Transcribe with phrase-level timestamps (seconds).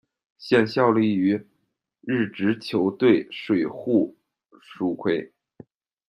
[0.39, 1.45] 现效力于
[2.01, 4.17] 日职球队水户
[4.59, 5.31] 蜀葵。